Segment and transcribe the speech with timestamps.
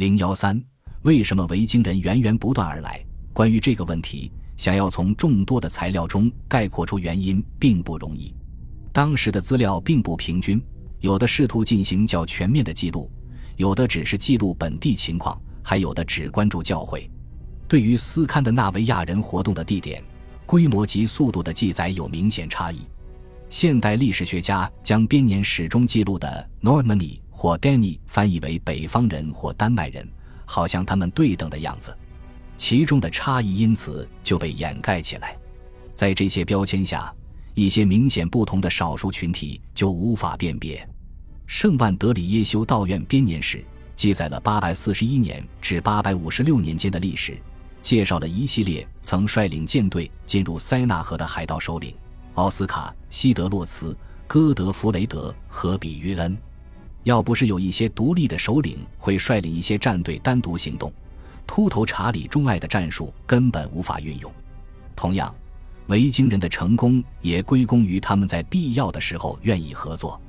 [0.00, 0.58] 零幺三，
[1.02, 3.04] 为什么维京人源源不断而来？
[3.34, 8.34] 关于这个问题，想要从众多的材料中概括出原因并不容易。
[8.94, 10.58] 当时的资料并不平均，
[11.00, 13.10] 有的试图进行较全面的记录，
[13.56, 17.06] 有的只是记录本地情况，还有的只关注教会。
[17.68, 20.02] 对于斯堪的纳维亚人活动的地点、
[20.46, 22.78] 规模及速度的记载有明显差异。
[23.50, 30.06] 现代历史学家将编年史中记录的 Normandy 或 Danny 翻译为北方人或丹麦人，
[30.44, 31.96] 好像他们对等的样子，
[32.58, 35.34] 其中的差异因此就被掩盖起来。
[35.94, 37.10] 在这些标签下。
[37.54, 40.88] 一些明显不同的少数群体就无法辨别。
[41.46, 43.62] 圣万德里耶修道院编年史
[43.96, 47.36] 记载了841年至856年间的历史，
[47.82, 51.94] 介绍了一系列曾率领舰队进入塞纳河的海盗首领
[52.34, 56.38] 奥斯卡、西德洛茨、戈德弗雷德和比约恩。
[57.04, 60.92] 要不是有一些独立的首领会率领一些战队单独行动，
[61.46, 64.32] 秃头查理钟爱的战术根本无法运用。
[64.94, 65.34] 同样。
[65.86, 70.20] 维京人的成功也归功于他们在必要的时候愿意合作，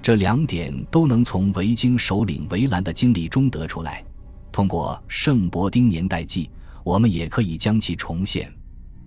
[0.00, 4.04] 这两点都能从维京首领维兰的经历中得出来。
[4.52, 6.44] 通过《圣伯丁年代记》，
[6.84, 8.52] 我们也可以将其重现。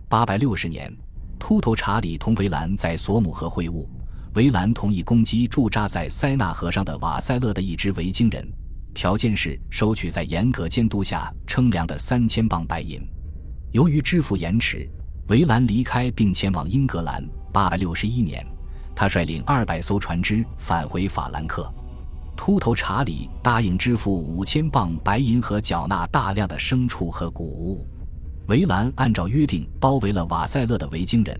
[0.09, 0.93] 八百六十年，
[1.39, 3.85] 秃头查理同维兰在索姆河会晤，
[4.35, 8.47] 维兰同意攻击驻扎在塞纳河上的瓦塞勒的一支维京人，
[8.93, 12.99] 条件是收取在严格监督下称量的三千磅白银。
[13.71, 14.89] 由于支付延迟。
[15.29, 17.23] 维兰离开并前往英格兰。
[17.53, 18.45] 八百六十一年，
[18.93, 21.73] 他率领二百艘船只返回法兰克。
[22.35, 27.87] 秃头查理答应支付五千磅白银和缴纳大量的牲畜和谷物。
[28.47, 31.39] 维兰按照约定包围了瓦塞勒的维京人，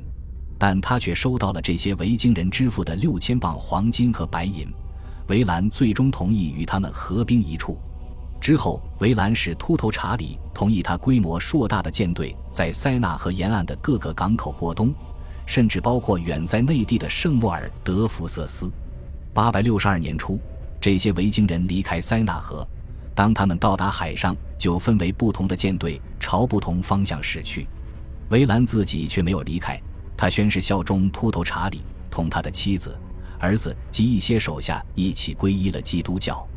[0.58, 4.68] 但他却收到了这些维京人支付的六千磅黄金和白银。
[5.28, 7.78] 维兰最终同意与他们合兵一处。
[8.42, 14.94] 之后，维兰使秃头查理同意他规模硕大的舰队在塞纳河沿岸的各个港口过冬，
[15.46, 18.70] 甚至包括远在内地的圣莫尔德福瑟斯。
[19.34, 20.38] 八百六十二年初，
[20.82, 22.68] 这些维京人离开塞纳河，
[23.16, 27.66] 当他们到达海上，就分为不同的舰队，朝不同方向驶去。
[28.30, 29.82] 维兰自己却没有离开，
[30.16, 32.98] 他宣誓效忠秃头查理，同他的妻子、
[33.40, 36.48] 儿子及一些手下一起皈依了基督教。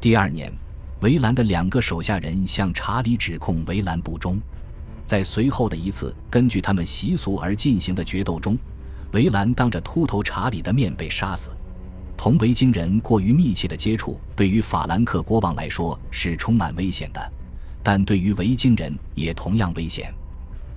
[0.00, 0.52] 第二年。
[1.00, 4.40] 维兰的两个手下人向查理指控维兰不忠，
[5.04, 8.56] 在随后的一次根据他们习俗而进行的决斗中，
[9.12, 11.50] 维兰当着秃头查理的面被杀死。
[12.16, 17.32] 同维京人过于密切的接触，对于法兰克国王来说是充满危险的，
[17.82, 20.10] 但对于维京人也同样危险。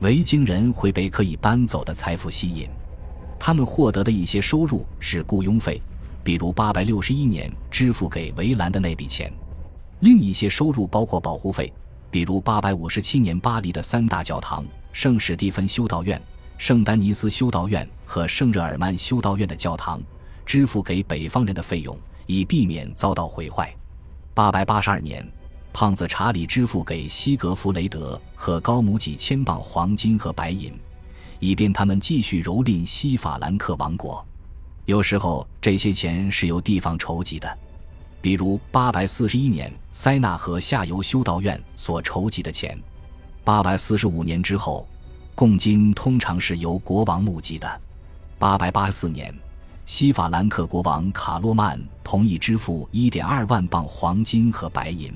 [0.01, 2.69] 维京人会被可以搬走的财富吸引，
[3.37, 5.81] 他们获得的一些收入是雇佣费，
[6.23, 9.29] 比如861年支付给维兰的那笔钱。
[9.99, 11.73] 另一些收入包括保护费，
[12.09, 16.21] 比如857年巴黎的三大教堂——圣史蒂芬修道院、
[16.57, 20.01] 圣丹尼斯修道院和圣日耳曼修道院的教堂，
[20.45, 23.75] 支付给北方人的费用，以避免遭到毁坏。
[24.33, 25.29] 882年，
[25.71, 30.73] 胖子查理支付给西格弗雷德和高姆几千磅黄金和白银，
[31.39, 34.25] 以便他们继续蹂躏西法兰克王国。
[34.85, 37.57] 有时候，这些钱是由地方筹集的。
[38.21, 42.77] 比如，八百四十一年塞纳河下游修道院所筹集的钱，
[43.43, 44.85] 八百四十五年之后，
[45.35, 47.81] 贡金通常是由国王募集的。
[48.37, 49.33] 八百八四年，
[49.85, 55.13] 西法兰克国王卡洛曼同意支付一点二万磅黄金和白银。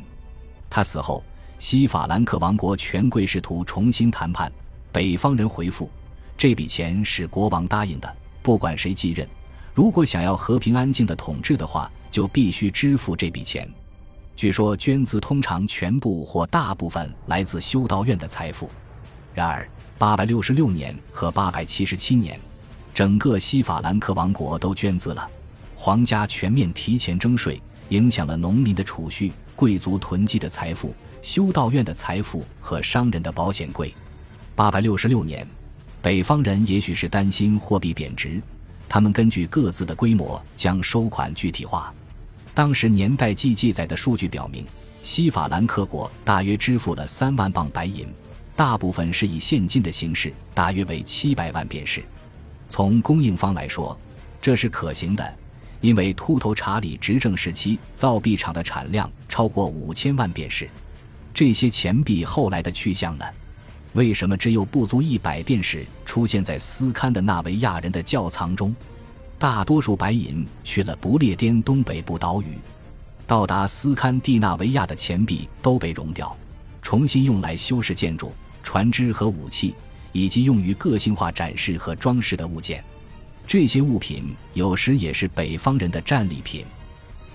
[0.74, 1.24] 他死后，
[1.60, 4.52] 西法兰克王国权贵试图重新谈判，
[4.92, 5.88] 北方人回复：
[6.36, 8.12] 这笔钱是国王答应的，
[8.42, 9.28] 不管谁继任，
[9.72, 11.88] 如果想要和平安静的统治的话。
[12.14, 13.68] 就必须支付这笔钱。
[14.36, 18.70] 据说捐资通常全部或大部分来自修道院的财富。
[19.34, 19.68] 然而，
[19.98, 22.40] 八百六十六年和八百七十七年，
[22.94, 25.28] 整个西法兰克王国都捐资了。
[25.76, 27.60] 皇家全面提前征税，
[27.90, 29.32] 影响了农民的储蓄、
[29.64, 33.94] 贵族囤积的财富、修道院的财富和商人的保险柜。
[34.56, 35.48] 八百六十六年，
[36.02, 38.42] 北方人也许是担心货币贬值，
[38.90, 41.94] 他们根据各自的规模将收款具体化。
[42.54, 44.66] 当时年代记记载的数据表明，
[45.02, 48.06] 西法兰克国大约支付了三万磅白银，
[48.58, 52.04] 大部分是以现金的形式，大约为七百万便士。
[52.68, 53.98] 从供应方来说，
[54.42, 55.34] 这是可行的，
[55.84, 60.70] 因为秃头查理执政时期造币厂的产量超过五千万便士。
[61.34, 63.26] 这些钱币后来的去向呢？
[63.92, 68.74] 为什么只有不足一百便士出现在斯堪的纳维亚人的窖藏中？
[69.38, 72.58] 大多数白银去了不列颠东北部岛屿。
[73.28, 76.34] 到达斯堪的纳维亚的钱币都被熔掉，
[76.82, 78.32] 重新用来修饰建筑、
[78.64, 79.76] 船只和武器，
[80.14, 82.82] 以及用于个性化展示和装饰的物件。
[83.46, 86.66] 这些物品有时也是北方人的战利品。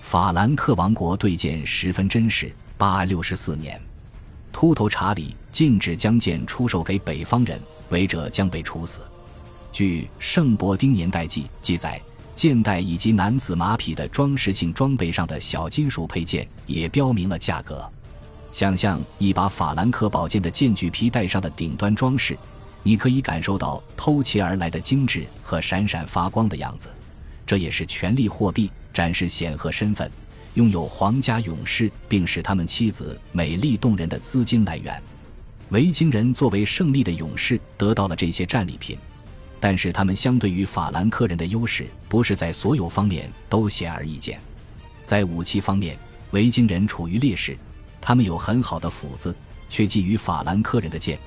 [0.00, 2.52] 法兰克王国对剑十分珍视。
[2.78, 3.80] 八六十四年，
[4.52, 9.00] 秃头查理禁止将剑出售给北方人，违者将被处死。
[9.72, 12.00] 据《圣伯丁年代记》记载，
[12.36, 17.84] 剑带以及男子马匹的装饰性装备上的小金属配件也标明了价格。
[18.52, 22.38] 想象一把法兰克宝剑的剑具皮带上的顶端装饰，
[22.82, 26.88] 你可以感受到偷窃而来的精致和闪闪发光的样子。
[27.46, 30.10] 这也是权力货币，展示显赫身份。
[30.54, 35.00] 拥有皇家勇士，并使他们妻子美丽动人的资金来源。
[35.68, 38.98] 维京人作为胜利的勇士得到了这些战利品，
[39.60, 44.40] 但是他们相对于法兰克人的优势不是在所有方面都显而易见。
[45.04, 45.96] 在武器方面，
[46.32, 47.56] 维京人处于劣势，
[48.00, 49.34] 他们有很好的斧子，
[49.68, 51.18] 却觊觎法兰克人的剑。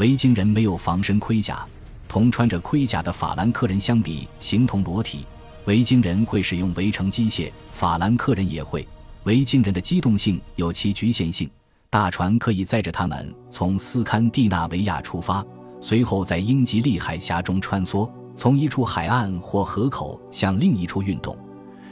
[0.00, 1.62] 维京人没有防身盔甲，
[2.08, 5.26] 同穿着盔甲的法兰克人相比，形同裸体。
[5.66, 8.88] 维京人会使用围城机械，法兰克人也会。
[9.24, 11.50] 维京人的机动性有其局限性，
[11.90, 15.44] 大船可以载着他们从斯堪的纳维亚出发，
[15.82, 21.36] 随后在英吉利海峡中穿梭，从一处海岸或河口向另一处运动。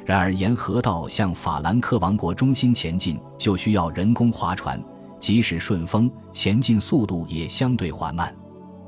[0.07, 4.83] 然而，沿河道向法兰克王国中心前进就需要人工划船，
[5.21, 8.35] 即使顺风，前进速度也相对缓慢。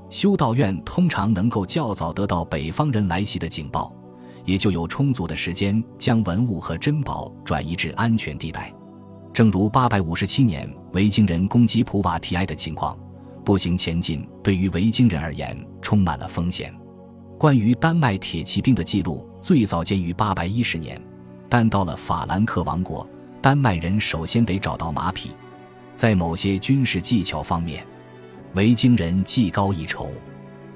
[0.08, 3.94] 修道院通常能够较早得到北方人来袭的警报。
[4.46, 8.72] 也就有充足的时间将文物和珍宝转移至安全地带，
[9.34, 12.98] 正如八百五十七年维京人攻击普瓦提埃的情况。
[13.44, 16.74] 步行前进对于维京人而言充满了风险。
[17.38, 21.00] 关于丹麦铁骑兵的记录最早见于八百一十年，
[21.48, 23.06] 但到了法兰克王国，
[23.42, 25.30] 丹麦人首先得找到马匹。
[26.00, 27.86] 在某些军事技巧方面，
[28.54, 30.10] 维京人技高一筹。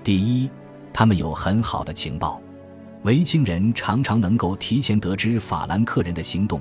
[0.03, 0.51] 第一，
[0.93, 2.39] 他们有很好的情报。
[3.05, 6.61] 维京人常常能够提前得知法兰克人的行动，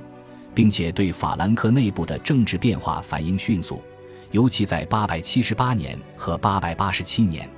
[0.56, 3.82] 并且对法兰克内部的政治变化反应迅速，
[4.32, 7.50] 尤其在878年和887年。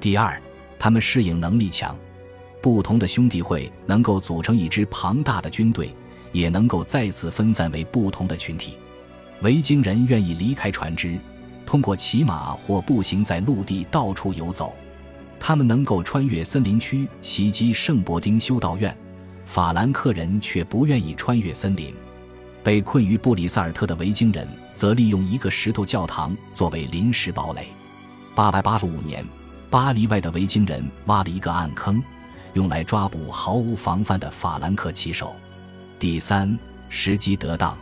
[0.00, 0.40] 第二，
[0.78, 1.94] 他们适应能力强，
[2.62, 5.94] 不同的兄弟会能够组成一支庞大的军队，
[6.32, 8.78] 也能够再次分散为不同的群体。
[9.42, 11.18] 维京人愿意离开船只，
[11.64, 14.74] 通过骑马或步行在陆地到处游走。
[15.38, 18.96] 他们能够穿越森林区袭击圣伯丁修道院，
[19.46, 21.94] 法兰克人却不愿意穿越森林。
[22.64, 27.68] 被困于布里萨尔特的维京人则利用一个石头教堂作为临时堡垒。
[28.34, 29.24] 885年，
[29.70, 32.02] 巴黎外的维京人挖了一个暗坑，
[32.54, 35.36] 用来抓捕毫无防范的法兰克骑手。
[36.00, 36.58] 第三，
[36.88, 37.76] 时机得当，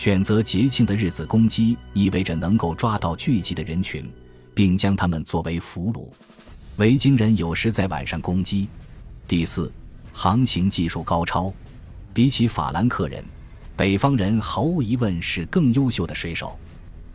[0.00, 4.10] 选择节庆的日子攻击，意味着能够抓到聚集的人群，
[4.54, 6.08] 并将他们作为俘虏。
[6.78, 8.66] 维京人有时在晚上攻击。
[9.28, 9.70] 第四，
[10.10, 11.52] 航行技术高超，
[12.14, 13.22] 比起法兰克人，
[13.76, 16.58] 北方人毫无疑问是更优秀的水手。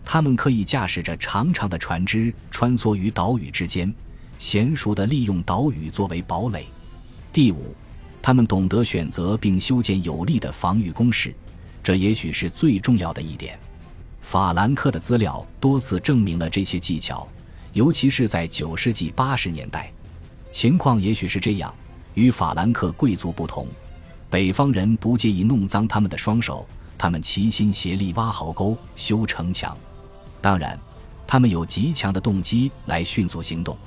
[0.06, 3.92] 他们可以驾驶着长长的船只穿梭于岛屿之间，
[4.38, 6.68] 娴熟地利用岛屿作为堡垒。
[7.34, 7.76] 第五，
[8.22, 11.34] 他们懂得选择并修建有力的防御工事，
[11.86, 13.60] 这也许是最重要的一点。
[14.20, 17.27] 法兰克的资料多次证明了这些技巧。
[17.74, 19.92] 尤其是在九世纪八十年代，
[20.50, 21.72] 情况也许是这样：
[22.15, 23.68] 与法兰克贵族不同，
[24.32, 26.65] 北方人不介意弄脏他们的双手，
[26.98, 29.77] 他们齐心协力挖壕沟、修城墙。
[30.42, 30.80] 当然，
[31.27, 33.77] 他们有极强的动机来迅速行动，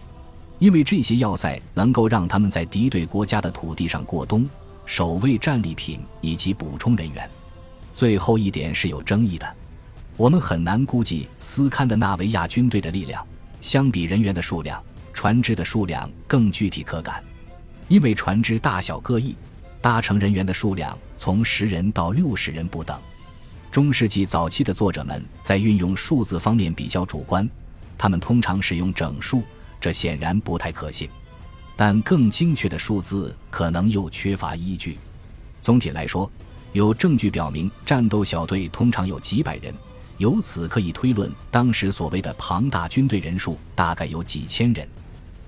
[0.61, 4.49] 因为这些要塞能够让他们在敌对国家的土地上过冬、
[4.87, 7.29] 守卫战利品以及补充人员。
[7.99, 9.57] 最后一点是有争议的，
[10.17, 13.27] 我们很难估计斯堪的纳维亚军队的力量。
[13.61, 14.81] 相比人员的数量，
[15.13, 17.21] 船只的数量更具体可感，
[17.89, 19.35] 因为船只大小各异，
[19.81, 22.97] 搭乘人员的数量从十人到六十人不等。
[23.69, 27.51] 中世纪早期的作者们在运用数字方面比较主观，
[27.99, 29.43] 他们通常使用整数，
[29.81, 31.11] 这显然不太可信。
[31.75, 34.97] 但更精确的数字可能又缺乏依据。
[35.61, 36.31] 总体来说，
[36.73, 39.75] 有证据表明战斗小队通常有几百人。
[40.19, 44.89] 由此可以推论，当时所谓的庞大军队人数大概有几千人。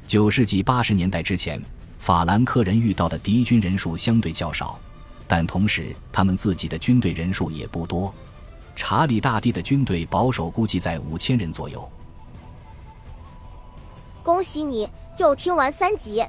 [0.07, 1.61] 九世纪八十年代之前，
[1.99, 4.79] 法兰克人遇到的敌军人数相对较少，
[5.27, 8.15] 但同时他们自己的军队人数也不多。
[8.77, 11.91] 查理大帝的军队保守估计在五千人左右。
[14.23, 16.25] 恭喜你又听完三集，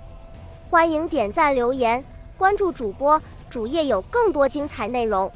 [0.69, 2.03] 欢迎点赞、留言、
[2.38, 3.21] 关注主播，
[3.51, 5.29] 主页有更多精彩内容。